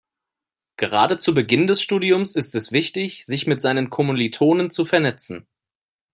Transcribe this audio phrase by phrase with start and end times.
[0.77, 5.45] Gerade zu Beginn des Studiums ist es wichtig, sich mit seinen Kommilitonen zu vernetzen.